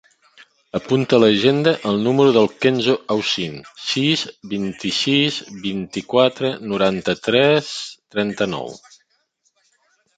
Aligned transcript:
Apunta 0.77 1.17
a 1.17 1.19
l'agenda 1.23 1.73
el 1.89 1.99
número 2.07 2.31
del 2.37 2.49
Kenzo 2.65 2.95
Ausin: 3.17 3.61
sis, 3.91 4.25
vint-i-sis, 4.57 5.39
vint-i-quatre, 5.69 6.55
noranta-tres, 6.75 7.73
trenta-nou. 8.17 8.79